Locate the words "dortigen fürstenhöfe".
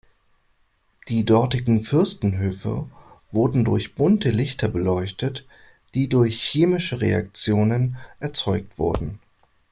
1.25-2.89